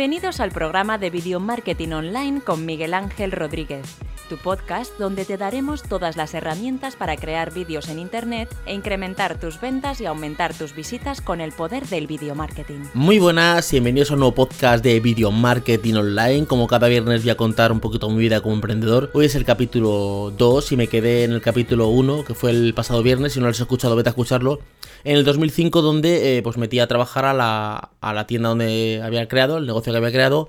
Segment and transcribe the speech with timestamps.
[0.00, 3.98] Bienvenidos al programa de Video Marketing Online con Miguel Ángel Rodríguez,
[4.30, 9.40] tu podcast donde te daremos todas las herramientas para crear vídeos en Internet e incrementar
[9.40, 12.78] tus ventas y aumentar tus visitas con el poder del video marketing.
[12.94, 16.46] Muy buenas, bienvenidos a un nuevo podcast de Video Marketing Online.
[16.46, 19.10] Como cada viernes voy a contar un poquito mi vida como emprendedor.
[19.14, 22.72] Hoy es el capítulo 2 y me quedé en el capítulo 1, que fue el
[22.72, 23.32] pasado viernes.
[23.32, 24.60] Si no lo has escuchado, vete a escucharlo.
[25.02, 29.00] En el 2005, donde eh, pues metí a trabajar a la, a la tienda donde
[29.02, 30.46] había creado el negocio que había creado,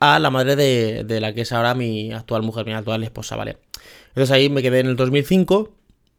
[0.00, 3.58] a la madre de, la que es ahora mi actual mujer, mi actual esposa, ¿vale?
[4.08, 5.72] Entonces ahí me quedé en el 2005.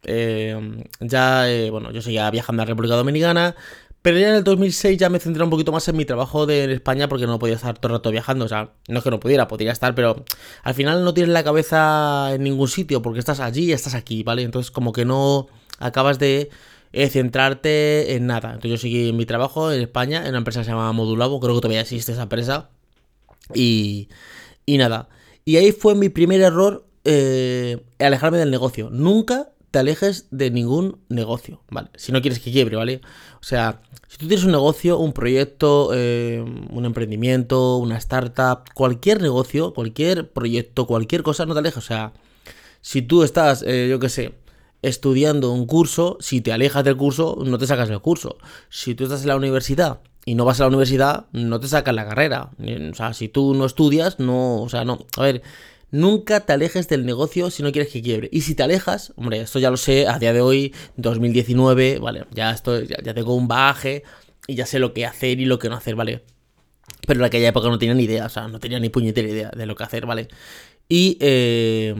[0.04, 3.54] Eh, ya, eh, bueno, yo seguía viajando a República Dominicana.
[4.02, 6.64] Pero ya en el 2006 ya me centré un poquito más en mi trabajo de,
[6.64, 8.46] en España porque no podía estar todo el rato viajando.
[8.46, 10.24] O sea, no es que no pudiera, podría estar, pero
[10.62, 14.22] al final no tienes la cabeza en ningún sitio porque estás allí y estás aquí,
[14.22, 14.42] ¿vale?
[14.42, 16.48] Entonces como que no acabas de
[16.92, 18.50] eh, centrarte en nada.
[18.54, 21.54] Entonces yo seguí mi trabajo en España, en una empresa que se llama Modulabo, creo
[21.54, 22.70] que todavía existe esa empresa.
[23.54, 24.08] Y,
[24.66, 25.08] y nada.
[25.44, 28.90] Y ahí fue mi primer error, eh, alejarme del negocio.
[28.90, 31.90] Nunca te alejes de ningún negocio, ¿vale?
[31.96, 33.00] Si no quieres que quiebre, ¿vale?
[33.40, 39.22] O sea, si tú tienes un negocio, un proyecto, eh, un emprendimiento, una startup, cualquier
[39.22, 41.78] negocio, cualquier proyecto, cualquier cosa, no te alejes.
[41.78, 42.12] O sea,
[42.80, 44.34] si tú estás, yo qué sé,
[44.82, 48.38] estudiando un curso, si te alejas del curso, no te sacas el curso.
[48.68, 51.94] Si tú estás en la universidad y no vas a la universidad, no te sacas
[51.94, 52.50] la carrera.
[52.90, 55.06] O sea, si tú no estudias, no, o sea, no.
[55.16, 55.42] A ver,
[55.90, 58.28] nunca te alejes del negocio si no quieres que quiebre.
[58.32, 62.24] Y si te alejas, hombre, esto ya lo sé a día de hoy, 2019, vale,
[62.32, 64.04] ya estoy, ya, tengo un bagaje
[64.46, 66.24] y ya sé lo que hacer y lo que no hacer, ¿vale?
[67.06, 69.50] Pero en aquella época no tenía ni idea, o sea, no tenía ni puñetera idea
[69.56, 70.28] de lo que hacer, ¿vale?
[70.88, 71.94] Y eh,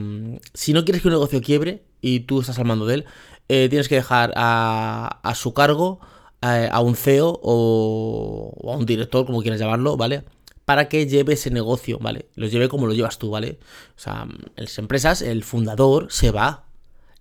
[0.53, 3.05] si no quieres que un negocio quiebre, y tú estás al mando de él,
[3.47, 5.99] eh, tienes que dejar a, su cargo
[6.41, 10.23] a, un CEO o, a un director, como quieras llamarlo, ¿vale?
[10.65, 12.27] Para que lleve ese negocio, ¿vale?
[12.35, 13.59] Lo lleve como lo llevas tú, ¿vale?
[13.95, 16.65] O sea, en las empresas el fundador se va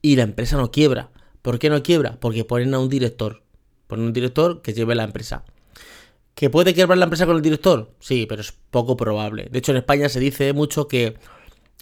[0.02, 1.10] y la empresa no quiebra.
[1.42, 2.18] ¿Por qué no quiebra?
[2.20, 3.42] Porque ponen a un director.
[3.86, 5.44] Ponen un director que lleve la empresa.
[6.34, 7.92] ¿Que puede quebrar la empresa con el director?
[7.98, 9.48] Sí, pero es poco probable.
[9.50, 11.16] De hecho, en España se dice mucho que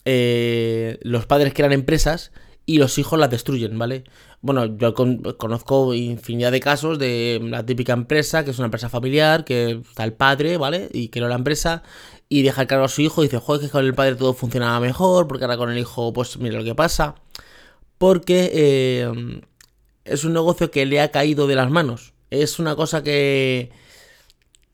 [0.04, 2.32] eh, los padres crean empresas
[2.68, 4.04] y los hijos las destruyen, ¿vale?
[4.42, 9.46] Bueno, yo conozco infinidad de casos de la típica empresa, que es una empresa familiar,
[9.46, 10.90] que está el padre, ¿vale?
[10.92, 11.82] Y creó la empresa
[12.28, 14.34] y deja el cargo a su hijo y dice, joder, que con el padre todo
[14.34, 17.14] funcionaba mejor, porque ahora con el hijo, pues mira lo que pasa.
[17.96, 19.40] Porque eh,
[20.04, 22.12] es un negocio que le ha caído de las manos.
[22.28, 23.70] Es una cosa que,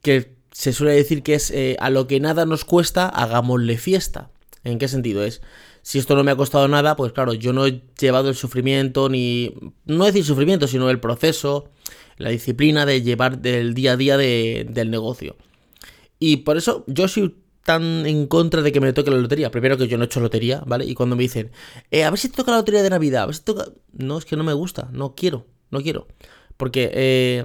[0.03, 4.31] que se suele decir que es eh, a lo que nada nos cuesta, hagámosle fiesta.
[4.65, 5.43] ¿En qué sentido es?
[5.85, 9.11] Si esto no me ha costado nada, pues claro, yo no he llevado el sufrimiento
[9.11, 11.69] ni, no decir sufrimiento, sino el proceso,
[12.17, 15.37] la disciplina de llevar del día a día del negocio.
[16.19, 19.51] Y por eso yo soy tan en contra de que me toque la lotería.
[19.51, 20.87] Primero que yo no he hecho lotería, ¿vale?
[20.87, 21.51] Y cuando me dicen,
[21.91, 23.67] eh, a ver si te toca la lotería de Navidad, a ver si toca...
[23.93, 26.09] No, es que no me gusta, no quiero, no quiero.
[26.57, 27.45] Porque eh,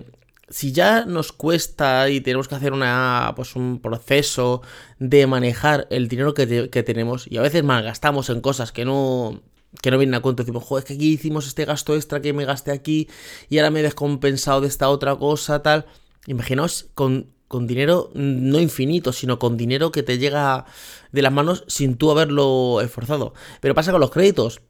[0.50, 4.62] si ya nos cuesta y tenemos que hacer una, pues un proceso
[4.98, 9.42] de manejar el dinero que, tenemos y a veces malgastamos en cosas que no,
[9.82, 12.34] que no vienen a cuento, decimos, joder, es que aquí hicimos este gasto extra que
[12.34, 13.08] me gasté aquí
[13.50, 15.86] y ahora me he descompensado de esta otra cosa, tal.
[16.26, 20.66] Imaginaos con, con dinero no infinito, sino con dinero que te llega
[21.12, 23.34] de las manos sin tú haberlo esforzado.
[23.62, 24.62] Pero pasa con los créditos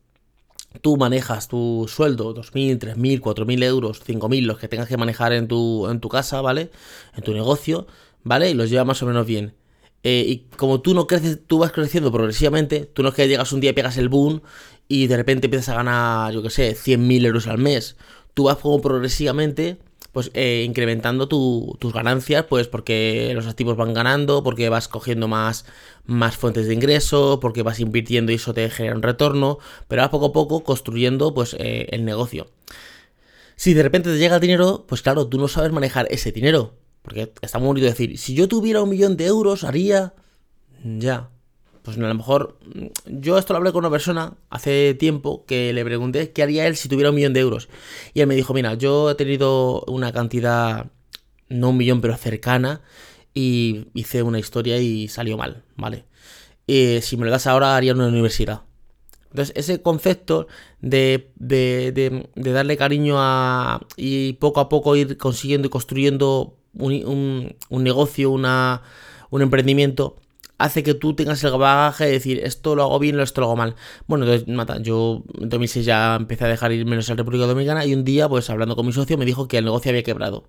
[0.82, 5.48] tú manejas tu sueldo, 2.000, 3.000, 4.000 euros, 5.000, los que tengas que manejar en
[5.48, 6.72] tu, en tu casa, ¿vale?
[7.16, 7.88] En tu negocio,
[8.24, 8.50] ¿vale?
[8.52, 9.56] Y los llevas más o menos bien.
[10.04, 13.52] Eh, y como tú no creces, tú vas creciendo progresivamente, tú no es que llegas
[13.52, 14.42] un día y pegas el boom
[14.88, 17.98] y de repente empiezas a ganar, yo qué sé, 100.000 euros al mes.
[18.34, 19.78] Tú vas como progresivamente
[20.12, 25.66] pues eh, incrementando tus ganancias, pues porque los activos van ganando, porque vas cogiendo más,
[26.06, 30.10] más fuentes de ingreso, porque vas invirtiendo y eso te genera un retorno, pero vas
[30.10, 32.48] poco a poco construyendo pues eh, el negocio.
[33.56, 36.76] Si de repente te llega el dinero, pues claro, tú no sabes manejar ese dinero,
[37.02, 40.14] porque está muy bonito decir, si yo tuviera un millón de euros, haría...
[40.82, 41.30] Ya,
[41.96, 45.74] pues a lo mejor mm, yo esto lo hablé con una persona hace tiempo que
[45.74, 47.70] le pregunté qué haría él si tuviera un millón de euros.
[48.14, 50.88] Y él me dijo, mira, yo he tenido una cantidad,
[51.50, 52.82] no un millón, pero cercana,
[53.34, 56.06] y hice una historia y salió mal, ¿vale?
[56.68, 58.62] Y si me lo das ahora, haría una universidad.
[59.32, 60.48] Entonces, ese concepto
[60.82, 61.92] de, de,
[62.36, 63.86] de, darle cariño a.
[63.96, 68.82] y poco a poco ir consiguiendo y construyendo un, un negocio, una,
[69.30, 70.16] un emprendimiento,
[70.60, 73.48] hace que tú tengas el bagaje de decir esto lo hago bien o esto lo
[73.48, 73.76] hago mal.
[74.06, 77.48] Bueno, entonces, mata, yo en 2006 ya empecé a dejar ir menos a la República
[77.48, 80.04] Dominicana y un día, pues hablando con mi socio, me dijo que el negocio había
[80.04, 80.44] quebrado.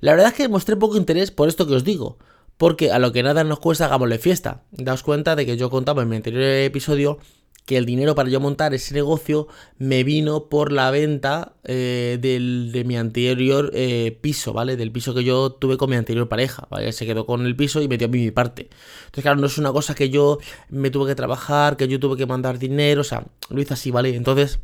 [0.00, 2.18] La verdad es que mostré poco interés por esto que os digo,
[2.56, 4.62] porque a lo que nada nos cuesta, hagámosle fiesta.
[4.70, 7.18] Daos cuenta de que yo contaba en mi anterior episodio
[7.66, 9.46] que el dinero para yo montar ese negocio
[9.78, 14.76] me vino por la venta eh, de mi anterior eh, piso, ¿vale?
[14.76, 16.92] Del piso que yo tuve con mi anterior pareja, ¿vale?
[16.92, 18.70] Se quedó con el piso y me dio a mí mi parte.
[19.06, 22.16] Entonces, claro, no es una cosa que yo me tuve que trabajar, que yo tuve
[22.16, 24.16] que mandar dinero, o sea, lo hice así, ¿vale?
[24.16, 24.60] Entonces,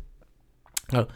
[0.87, 1.07] claro,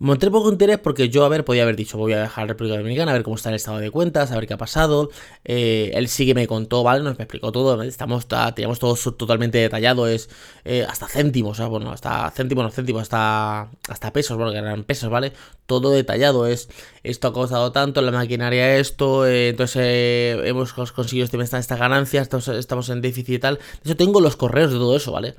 [0.00, 2.76] Monté poco interés porque yo, a ver, podía haber dicho, voy a dejar la República
[2.76, 5.10] Dominicana, a ver cómo está el estado de cuentas, a ver qué ha pasado.
[5.44, 7.02] Eh, él sí que me contó, ¿vale?
[7.02, 7.82] Nos me explicó todo.
[7.82, 10.30] Estamos, teníamos todo totalmente detallado, es
[10.64, 11.70] eh, hasta céntimos, ¿sabes?
[11.70, 15.32] Bueno, hasta céntimos, no céntimos, hasta, hasta pesos, bueno, que eran pesos, ¿vale?
[15.66, 16.68] Todo detallado, es
[17.02, 22.46] esto ha costado tanto, la maquinaria esto, eh, entonces hemos conseguido mes esta ganancia, estamos,
[22.48, 23.56] estamos en déficit y tal.
[23.56, 25.34] De hecho, tengo los correos de todo eso, ¿vale?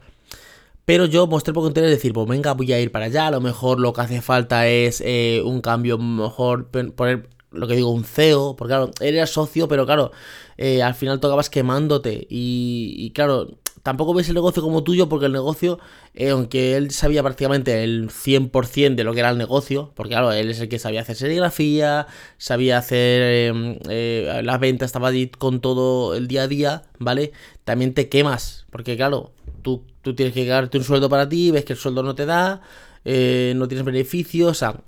[0.90, 3.28] Pero yo mostré poco interés, decir, pues venga, voy a ir para allá.
[3.28, 6.66] A lo mejor lo que hace falta es eh, un cambio, mejor
[6.96, 8.56] poner lo que digo, un CEO.
[8.56, 10.12] Porque claro, eres socio, pero claro,
[10.58, 12.26] eh, al final tocabas quemándote.
[12.28, 15.78] Y, claro, tampoco ves el negocio como tuyo, porque el negocio,
[16.16, 20.32] eh, aunque él sabía prácticamente el 100% de lo que era el negocio, porque claro,
[20.32, 22.08] él es el que sabía hacer serigrafía,
[22.40, 23.54] sabía hacer
[23.90, 27.32] eh, las ventas, estaba allí con todo el día a día, ¿vale?
[27.64, 31.66] También te quemas, porque claro, tú, tú tienes que ganarte un sueldo para ti, ves
[31.66, 32.62] que el sueldo no te da,
[33.06, 34.82] eh, no tienes beneficios, o sea,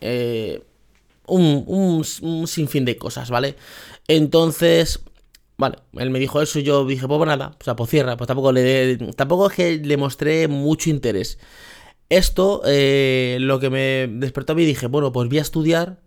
[0.00, 0.62] eh,
[1.26, 3.56] un, un, sinfín de cosas, ¿vale?
[4.08, 5.00] Entonces,
[5.56, 8.28] vale, él me dijo eso y yo dije, pues nada, o sea, pues cierra, pues
[8.28, 11.38] tampoco le, tampoco es que le mostré mucho interés.
[12.08, 15.98] Esto, eh, lo que me despertó a mí, dije, bueno, pues voy a estudiar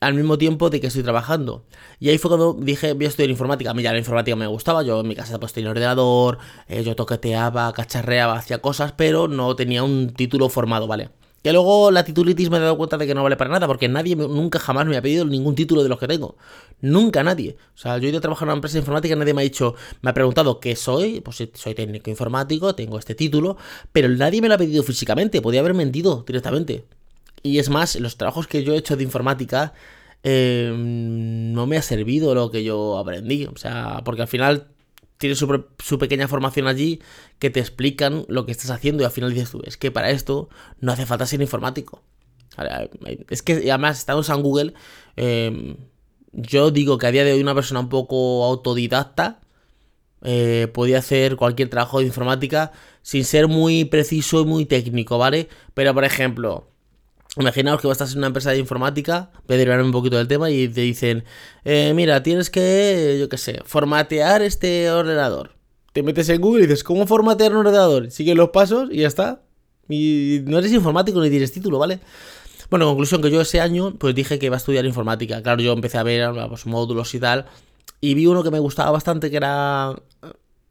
[0.00, 1.64] al mismo tiempo de que estoy trabajando.
[1.98, 3.70] Y ahí fue cuando dije, voy a estudiar informática.
[3.70, 6.38] A mí ya la informática me gustaba, yo en mi casa pues tenía ordenador,
[6.68, 11.10] eh, yo toqueteaba, cacharreaba, hacía cosas, pero no tenía un título formado, ¿vale?
[11.42, 13.88] Que luego la titulitis me he dado cuenta de que no vale para nada, porque
[13.88, 16.36] nadie nunca jamás me ha pedido ningún título de los que tengo.
[16.80, 17.56] Nunca nadie.
[17.72, 19.76] O sea, yo he ido a trabajar en una empresa informática nadie me ha dicho,
[20.02, 23.56] me ha preguntado qué soy, pues soy técnico informático, tengo este título,
[23.92, 26.84] pero nadie me lo ha pedido físicamente, podía haber mentido directamente.
[27.46, 29.72] Y es más, los trabajos que yo he hecho de informática
[30.22, 33.46] eh, no me ha servido lo que yo aprendí.
[33.46, 34.68] O sea, porque al final
[35.18, 37.00] tienes su, pequeña formación allí
[37.38, 40.10] que te explican lo que estás haciendo y al final dices tú, es que para
[40.10, 40.48] esto
[40.80, 42.02] no hace falta ser informático.
[43.28, 44.74] Es que además estamos en Google.
[45.16, 45.76] Eh,
[46.32, 49.40] yo digo que a día de hoy una persona un poco autodidacta
[50.22, 52.72] eh, podía hacer cualquier trabajo de informática
[53.02, 55.48] sin ser muy preciso y muy técnico, ¿vale?
[55.74, 56.70] Pero por ejemplo,
[57.38, 60.16] Imaginaos que vas a estar en una empresa de informática, voy a derivar un poquito
[60.16, 61.24] del tema y te dicen,
[61.64, 65.54] eh, mira, tienes que, yo qué sé, formatear este ordenador.
[65.92, 68.10] Te metes en Google y dices, ¿cómo formatear un ordenador?
[68.10, 69.42] Sigue los pasos y ya está.
[69.88, 72.00] Y no eres informático ni tienes título, ¿vale?
[72.70, 75.42] Bueno, conclusión que yo ese año pues dije que iba a estudiar informática.
[75.42, 77.46] Claro, yo empecé a ver pues, módulos y tal.
[78.00, 79.94] Y vi uno que me gustaba bastante que era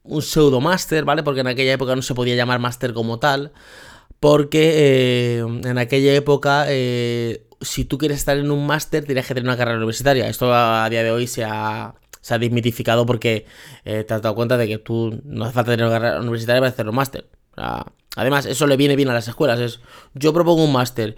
[0.04, 1.24] un pseudo máster, ¿vale?
[1.24, 3.54] Porque en aquella época no se podía llamar máster como tal
[4.20, 9.34] porque eh, en aquella época, eh, si tú quieres estar en un máster, tienes que
[9.34, 10.28] tener una carrera universitaria.
[10.30, 13.46] Esto a, día de hoy se ha, se ha desmitificado porque
[13.84, 16.62] eh, te has dado cuenta de que tú no hace falta tener una carrera universitaria
[16.62, 17.30] para hacer un máster.
[18.16, 19.60] además, eso le viene bien a las escuelas.
[19.60, 19.80] Es,
[20.14, 21.16] yo propongo un máster,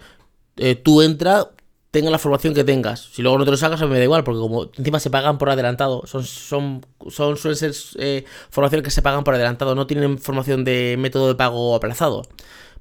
[0.82, 1.50] tú entra,
[1.90, 3.00] tenga la formación que tengas.
[3.12, 5.50] Si luego no te lo sacas, me da igual, porque como encima se pagan por
[5.50, 10.64] adelantado, son, son, son suelen ser formaciones que se pagan por adelantado, no tienen formación
[10.64, 12.22] de método de pago aplazado.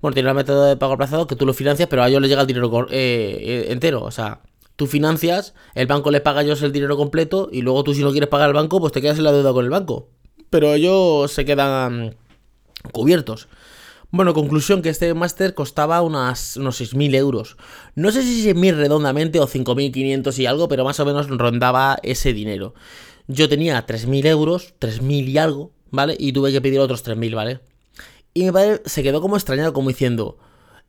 [0.02, 2.30] Bueno, tiene un método de pago aplazado que tú lo financias, pero a ellos les
[2.30, 4.04] llega el dinero eh, eh, entero.
[4.04, 4.42] O sea,
[4.76, 8.04] tú financias, el banco les paga a ellos el dinero completo y luego tú si
[8.04, 10.10] no quieres pagar al banco, pues te quedas en la deuda con el banco.
[10.50, 12.16] Pero ellos se quedan
[12.92, 13.48] cubiertos.
[14.10, 17.58] Bueno, conclusión que este máster costaba unas, unos 6.000 euros.
[17.96, 22.32] No sé si 6.000 redondamente o 5.500 y algo, pero más o menos rondaba ese
[22.32, 22.74] dinero.
[23.28, 26.16] Yo tenía 3.000 euros, 3.000 y algo, ¿vale?
[26.18, 27.60] Y tuve que pedir otros 3.000, ¿vale?
[28.38, 30.38] Y mi padre se quedó como extrañado, como diciendo,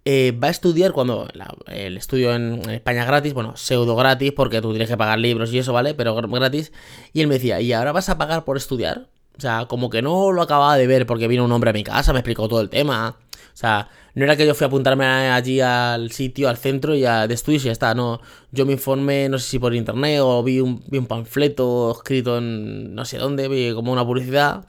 [0.04, 1.26] eh, va a estudiar cuando
[1.66, 5.58] el estudio en España gratis, bueno, pseudo gratis, porque tú tienes que pagar libros y
[5.58, 5.94] eso, ¿vale?
[5.94, 6.72] Pero gratis.
[7.14, 9.08] Y él me decía, ¿y ahora vas a pagar por estudiar?
[9.38, 11.84] O sea, como que no lo acababa de ver porque vino un hombre a mi
[11.84, 13.16] casa, me explicó todo el tema.
[13.32, 17.06] O sea, no era que yo fui a apuntarme allí al sitio, al centro y
[17.06, 18.20] a, de estudios y ya está, no.
[18.52, 22.36] Yo me informé, no sé si por internet o vi un, vi un panfleto escrito
[22.36, 24.66] en no sé dónde, vi como una publicidad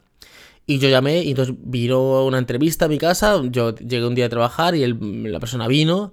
[0.66, 3.40] y yo llamé y entonces vino una entrevista a mi casa.
[3.50, 6.12] Yo llegué un día a trabajar y la persona vino,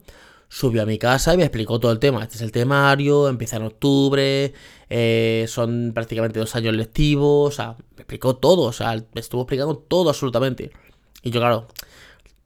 [0.49, 2.23] subió a mi casa y me explicó todo el tema.
[2.23, 4.53] Este es el temario, empieza en octubre,
[4.89, 7.53] eh, son prácticamente dos años lectivos.
[7.53, 10.71] O sea, me explicó todo, o sea, me estuvo explicando todo absolutamente.
[11.21, 11.67] Y yo, claro,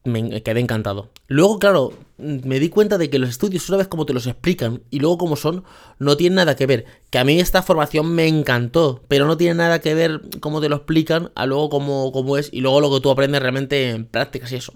[0.04, 1.10] me quedé encantado.
[1.28, 4.82] Luego, claro, me di cuenta de que los estudios, una vez como te los explican
[4.90, 5.64] y luego como son,
[6.00, 6.86] no tienen nada que ver.
[7.10, 10.70] Que a mí esta formación me encantó, pero no tiene nada que ver cómo te
[10.70, 14.06] lo explican a luego cómo, cómo es y luego lo que tú aprendes realmente en
[14.06, 14.74] prácticas y eso.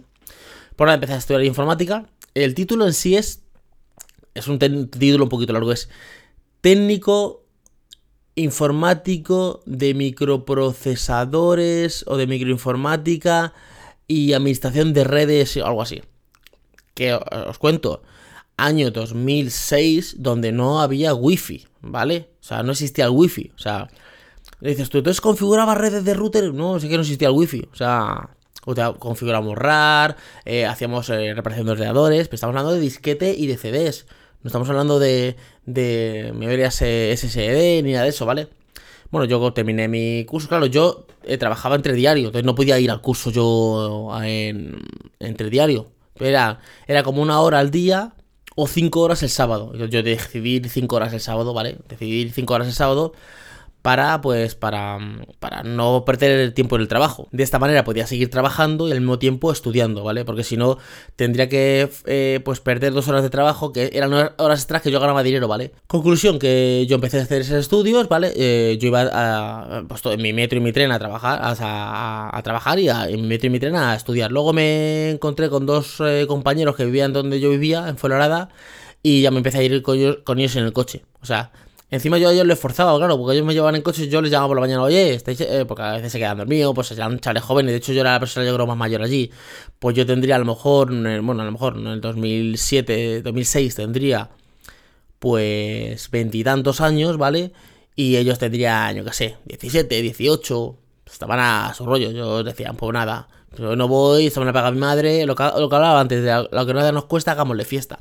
[0.75, 2.05] Por ahora empecé a estudiar informática.
[2.33, 3.41] El título en sí es.
[4.33, 5.71] Es un título un poquito largo.
[5.71, 5.89] Es
[6.61, 7.45] técnico
[8.35, 13.53] informático de microprocesadores o de microinformática
[14.07, 16.01] y administración de redes o algo así.
[16.93, 18.01] Que os cuento,
[18.57, 22.29] año 2006 donde no había wifi, ¿vale?
[22.41, 23.51] O sea, no existía el wifi.
[23.55, 23.89] O sea,
[24.61, 26.53] dices tú, entonces configuraba redes de router.
[26.53, 27.67] No, sí que no existía el wifi.
[27.71, 28.29] O sea,
[28.99, 33.57] configuramos RAR, eh, hacíamos eh, reparación de ordenadores, pero estamos hablando de disquete y de
[33.57, 34.05] CDs.
[34.41, 35.35] No estamos hablando de,
[35.65, 38.47] de memorias SSD ni nada de eso, ¿vale?
[39.15, 42.91] Bueno, yo terminé mi curso, claro, yo eh, trabajaba entre diario, entonces no podía ir
[42.91, 44.77] al curso yo en,
[45.19, 45.87] entre diario.
[46.19, 48.13] Era, era como una hora al día
[48.57, 49.73] o cinco horas el sábado.
[49.73, 51.77] Yo, yo decidí cinco horas el sábado, ¿vale?
[51.87, 53.13] Decidí cinco horas el sábado
[53.85, 54.97] para pues para,
[55.37, 57.27] para no perder el tiempo en el trabajo.
[57.31, 60.25] De esta manera podía seguir trabajando y al mismo tiempo estudiando, ¿vale?
[60.25, 60.79] Porque si no
[61.15, 64.99] tendría que eh, pues perder dos horas de trabajo que eran horas extras que yo
[64.99, 65.71] ganaba dinero, ¿vale?
[65.85, 68.33] Conclusión que yo empecé a hacer esos estudios, ¿vale?
[68.35, 72.79] Eh, yo iba a, pues, en mi metro y mi tren a trabajar, a, trabajar
[72.79, 74.31] y en mi metro y mi tren a estudiar.
[74.31, 78.49] Luego me encontré con dos eh, compañeros que vivían donde yo vivía, en Fuenlabrada,
[79.03, 81.03] y ya me empecé a ir con ellos, con ellos en el coche.
[81.21, 81.51] O sea,
[81.91, 84.21] Encima yo a ellos les forzaba, claro, porque ellos me llevaban en coche y yo
[84.21, 86.91] les llamaba por la mañana, oye, estáis, eh", porque a veces se quedan dormidos, pues
[86.91, 89.31] eran chavales jóvenes, de hecho yo era la persona yo creo más mayor allí,
[89.77, 94.29] pues yo tendría a lo mejor, bueno, a lo mejor en el 2007, 2006 tendría
[95.19, 97.51] pues veintitantos años, ¿vale?
[97.95, 102.93] Y ellos tendrían, yo qué sé, 17, 18, estaban a su rollo, yo decían, pues
[102.93, 103.27] nada,
[103.57, 106.23] yo no voy, se van a pagar mi madre, lo que, lo que hablaba antes,
[106.23, 107.99] de lo que nada nos cuesta, hagámosle fiesta.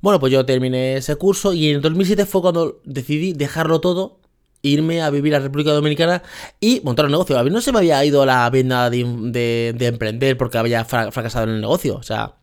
[0.00, 4.18] Bueno, pues yo terminé ese curso y en el 2007 fue cuando decidí dejarlo todo,
[4.62, 6.22] irme a vivir a República Dominicana
[6.58, 7.38] y montar un negocio.
[7.38, 11.56] A mí no se me había ido la venda de, emprender porque había fracasado en
[11.56, 11.96] el negocio.
[11.96, 12.36] O sea,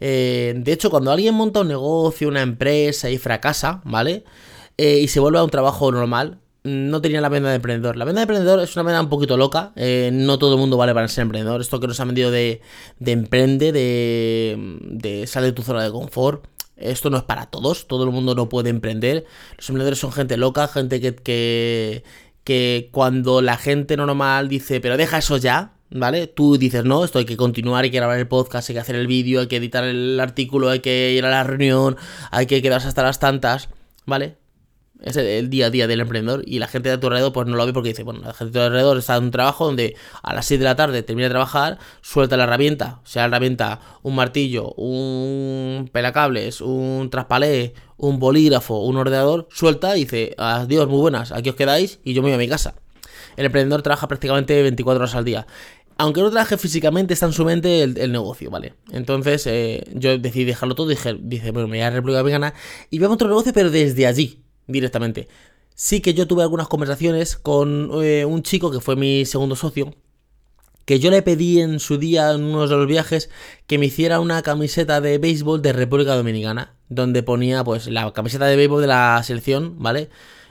[0.00, 4.24] eh, de hecho, cuando alguien monta un negocio, una empresa y fracasa, ¿vale?
[4.78, 7.96] Eh, y se vuelve a un trabajo normal, no tenía la venda de emprendedor.
[7.96, 9.72] La venda de emprendedor es una venda un poquito loca.
[9.74, 11.60] Eh, no todo el mundo vale para ser emprendedor.
[11.60, 12.60] Esto que nos ha vendido de,
[13.00, 16.44] de emprende, de, de sale de tu zona de confort
[16.76, 19.24] esto no es para todos, todo el mundo no puede emprender.
[19.56, 22.02] Los emprendedores son gente loca, gente que,
[22.44, 26.26] que, cuando la gente normal dice, pero deja eso ya, ¿vale?
[26.26, 28.96] Tú dices, no, esto hay que continuar, hay que grabar el podcast, hay que hacer
[28.96, 31.96] el vídeo, hay que editar el artículo, hay que ir a la reunión,
[32.30, 33.68] hay que quedarse hasta las tantas,
[34.06, 34.41] ¿vale?
[35.02, 37.56] Es el, día a día del emprendedor y la gente de tu alrededor pues no
[37.56, 39.96] lo ve porque dice, bueno, la gente de tu alrededor está en un trabajo donde
[40.22, 43.80] a las 6 de la tarde termina de trabajar, suelta la herramienta, sea la herramienta
[44.02, 51.00] un martillo, un pelacables, un traspalé, un bolígrafo, un ordenador, suelta y dice, adiós, muy
[51.00, 52.74] buenas, aquí os quedáis y yo me voy a mi casa.
[53.36, 55.46] El emprendedor trabaja prácticamente 24 horas al día
[55.98, 58.74] aunque no trabaje físicamente, está en su mente el, negocio, ¿vale?
[58.90, 62.54] Entonces eh, yo decidí dejarlo todo dije, dice, bueno, me voy a República Dominicana
[62.90, 65.28] y voy a otro negocio, pero desde allí directamente.
[65.74, 69.94] Sí que yo tuve algunas conversaciones con eh, un chico que fue mi segundo socio,
[70.84, 73.30] que yo le pedí en su día, en uno de los viajes,
[73.66, 78.46] que me hiciera una camiseta de béisbol de República Dominicana, donde ponía pues la camiseta
[78.46, 80.10] de béisbol de la selección, ¿vale?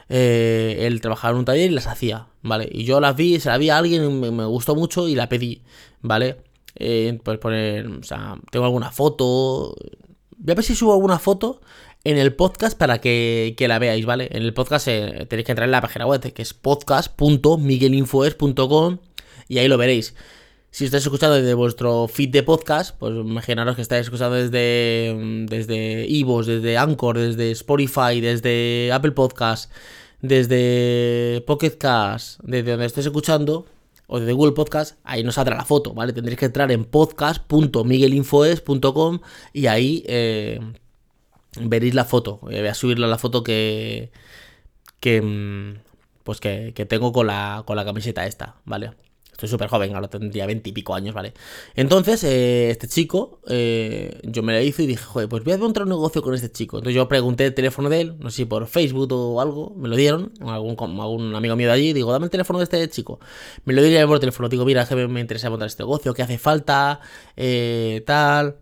[0.09, 2.67] Eh, él trabajaba en un taller y las hacía, ¿vale?
[2.71, 5.63] Y yo las vi, se la vi a alguien, me, gustó mucho y la pedí,
[6.01, 6.37] ¿vale?
[6.75, 9.75] Eh, pues poner, o sea, tengo alguna foto.
[10.37, 11.61] Voy a ver si subo alguna foto
[12.03, 14.27] en el podcast para que, la veáis, ¿vale?
[14.31, 18.97] En el podcast eh, tenéis que entrar en la página web, que es podcast.miguelinfoes.com
[19.47, 20.15] y ahí lo veréis.
[20.71, 25.13] Si estáis escuchando desde vuestro feed de podcast, pues imaginaros que estáis escuchando desde
[25.47, 29.69] desde desde Anchor, desde Spotify, desde Apple Podcast,
[30.21, 33.65] desde Pocket Cast, desde donde estéis escuchando,
[34.07, 36.13] o desde Google Podcast, ahí nos saldrá la foto, ¿vale?
[36.13, 39.19] Tendréis que entrar en podcast.miguelinfoes.com
[39.53, 40.59] y ahí eh,
[41.59, 42.39] veréis la foto.
[42.49, 44.11] Eh, voy a subirla la foto que.
[44.99, 45.21] que.
[45.21, 45.79] Mm,
[46.23, 48.91] pues que, que tengo con la, con la camiseta esta, ¿vale?
[49.41, 51.33] Estoy súper joven, ahora tendría 20 y pico años, ¿vale?
[51.73, 55.57] Entonces, eh, este chico, eh, yo me la hice y dije, joder, pues voy a
[55.57, 56.77] montar un negocio con este chico.
[56.77, 59.89] Entonces yo pregunté el teléfono de él, no sé si por Facebook o algo, me
[59.89, 63.19] lo dieron, algún, algún amigo mío de allí, digo, dame el teléfono de este chico.
[63.65, 66.37] Me lo dieron por teléfono, digo, mira, que me, interesa montar este negocio, qué hace
[66.37, 66.99] falta,
[68.05, 68.57] tal.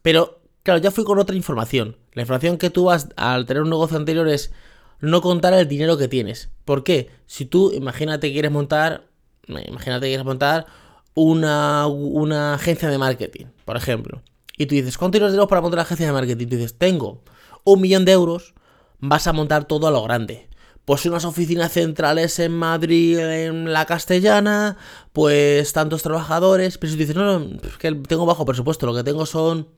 [0.00, 1.98] Pero, claro, ya fui con otra información.
[2.12, 4.52] La información que tú vas al tener un negocio anterior es
[5.00, 6.50] no contar el dinero que tienes.
[6.64, 7.10] ¿Por qué?
[7.26, 9.08] Si tú, imagínate, quieres montar,
[9.46, 10.66] imagínate, quieres montar
[11.14, 14.22] una, una agencia de marketing, por ejemplo,
[14.56, 16.44] y tú dices, ¿cuánto dinero para montar una agencia de marketing?
[16.44, 17.22] Y tú dices, tengo
[17.64, 18.54] un millón de euros,
[19.00, 20.48] vas a montar todo a lo grande.
[20.84, 24.76] Pues unas oficinas centrales en Madrid, en la castellana,
[25.12, 26.76] pues tantos trabajadores.
[26.78, 29.68] Pero si dices, no, no, es que tengo bajo presupuesto, lo que tengo son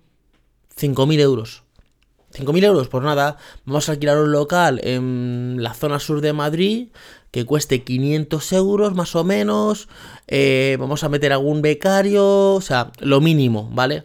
[0.79, 1.64] 5.000 euros.
[2.35, 6.89] 5.000 euros, pues nada, vamos a alquilar un local en la zona sur de Madrid
[7.31, 9.89] que cueste 500 euros más o menos,
[10.29, 14.05] eh, vamos a meter algún becario, o sea, lo mínimo, ¿vale?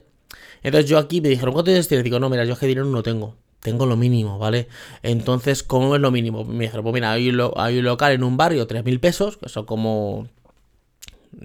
[0.64, 1.88] Entonces yo aquí me dijeron, ¿cuánto tienes?
[1.90, 3.36] Digo, no, mira, yo es que dinero no tengo.
[3.60, 4.68] Tengo lo mínimo, ¿vale?
[5.04, 6.46] Entonces, ¿cómo es lo mínimo?
[6.46, 7.38] Me dijeron, pues mira, hay un,
[7.84, 10.28] local en un barrio, 3.000 pesos, que son como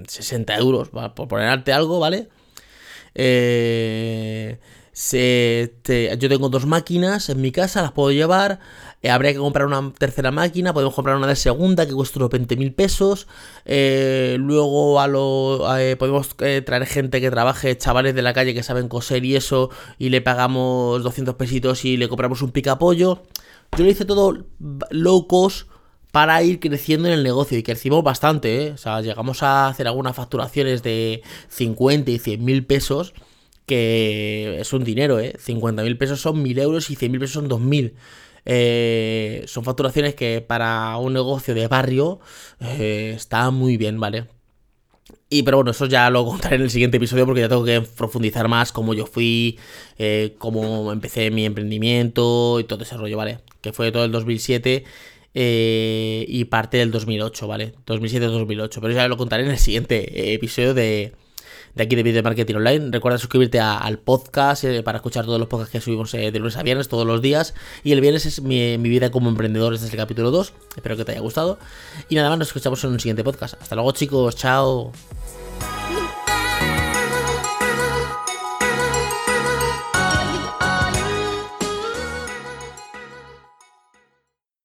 [0.06, 2.28] 60 euros, por ponerte algo, ¿vale?
[3.14, 4.58] Eh,
[4.94, 8.60] yo tengo dos máquinas en mi casa, las puedo llevar.
[9.02, 12.30] Eh, habría que comprar una tercera máquina, podemos comprar una de segunda que cuesta unos
[12.30, 13.26] 20 mil pesos.
[13.64, 18.62] Eh, luego a lo, eh, podemos traer gente que trabaje, chavales de la calle que
[18.62, 23.22] saben coser y eso, y le pagamos 200 pesitos y le compramos un picapollo.
[23.76, 24.46] Yo lo hice todo
[24.90, 25.66] locos
[26.12, 30.14] para ir creciendo en el negocio y crecimos bastante, O sea, llegamos a hacer algunas
[30.14, 33.14] facturaciones de 50 y 100 mil pesos
[33.66, 35.34] que es un dinero, ¿eh?
[35.38, 37.94] 50.000 pesos son 1.000 euros y 100.000 pesos son 2.000.
[38.46, 42.20] Eh, son facturaciones que para un negocio de barrio
[42.60, 44.26] eh, está muy bien, ¿vale?
[45.30, 47.80] Y pero bueno, eso ya lo contaré en el siguiente episodio porque ya tengo que
[47.80, 49.58] profundizar más cómo yo fui,
[49.98, 53.40] eh, cómo empecé mi emprendimiento y todo ese rollo, ¿vale?
[53.60, 54.84] Que fue todo el 2007
[55.36, 57.74] y parte del 2008, ¿vale?
[57.86, 58.78] 2007-2008.
[58.80, 61.14] Pero ya lo contaré en el siguiente episodio de,
[61.74, 62.90] de aquí de Video Marketing Online.
[62.90, 66.56] Recuerda suscribirte al podcast eh, para escuchar todos los podcasts que subimos eh, de lunes
[66.56, 67.54] a viernes, todos los días.
[67.82, 70.52] Y el viernes es mi, vida como emprendedor, este es el capítulo 2.
[70.76, 71.58] Espero que te haya gustado.
[72.08, 73.54] Y nada más, nos escuchamos en un siguiente podcast.
[73.60, 74.92] Hasta luego chicos, chao.